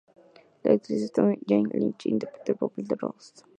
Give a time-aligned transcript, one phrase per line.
[0.63, 3.33] La actriz estadounidense Jane Lynch interpretó el papel de Roz.